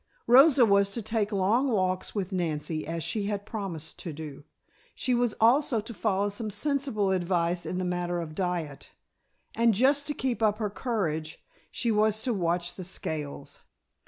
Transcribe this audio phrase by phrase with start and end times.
[0.25, 4.43] Rosa was to take long walks with Nancy, as she had promised to do;
[4.95, 8.93] she was also to follow some sensible advice in the matter of diet,
[9.53, 13.59] and just to keep up her courage she was to watch the scales!